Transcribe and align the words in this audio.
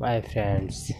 bye 0.00 0.20
friends. 0.22 0.90